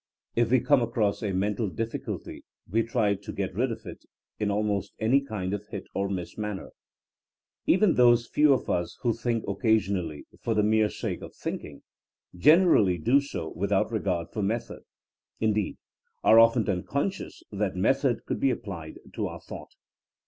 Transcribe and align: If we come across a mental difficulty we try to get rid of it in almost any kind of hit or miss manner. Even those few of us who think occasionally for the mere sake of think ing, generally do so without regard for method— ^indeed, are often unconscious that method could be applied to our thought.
If 0.35 0.49
we 0.49 0.61
come 0.61 0.81
across 0.81 1.21
a 1.21 1.31
mental 1.31 1.69
difficulty 1.69 2.43
we 2.67 2.81
try 2.81 3.13
to 3.13 3.31
get 3.31 3.53
rid 3.53 3.71
of 3.71 3.85
it 3.85 4.03
in 4.39 4.49
almost 4.49 4.93
any 4.97 5.21
kind 5.23 5.53
of 5.53 5.67
hit 5.67 5.83
or 5.93 6.09
miss 6.09 6.39
manner. 6.39 6.69
Even 7.67 7.93
those 7.93 8.25
few 8.27 8.51
of 8.51 8.67
us 8.67 8.97
who 9.03 9.13
think 9.13 9.43
occasionally 9.47 10.25
for 10.41 10.55
the 10.55 10.63
mere 10.63 10.89
sake 10.89 11.21
of 11.21 11.35
think 11.35 11.63
ing, 11.63 11.83
generally 12.35 12.97
do 12.97 13.19
so 13.21 13.49
without 13.49 13.91
regard 13.91 14.31
for 14.31 14.41
method— 14.41 14.81
^indeed, 15.39 15.77
are 16.23 16.39
often 16.39 16.67
unconscious 16.67 17.43
that 17.51 17.75
method 17.75 18.25
could 18.25 18.39
be 18.39 18.49
applied 18.49 18.97
to 19.13 19.27
our 19.27 19.39
thought. 19.39 19.75